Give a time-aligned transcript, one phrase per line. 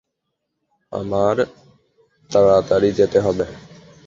[0.91, 1.35] আমার
[2.29, 3.45] তারাতাড়ি যেতে হবে।